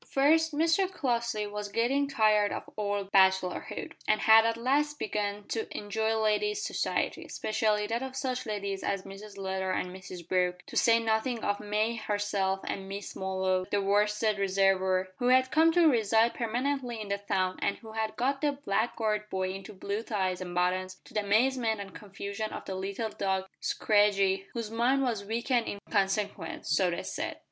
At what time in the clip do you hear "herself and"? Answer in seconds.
11.97-12.89